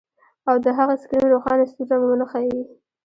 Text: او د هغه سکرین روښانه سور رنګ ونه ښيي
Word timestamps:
او 0.49 0.55
د 0.63 0.67
هغه 0.77 0.95
سکرین 1.03 1.27
روښانه 1.33 1.63
سور 1.71 1.85
رنګ 1.91 2.03
ونه 2.05 2.25
ښيي 2.31 2.61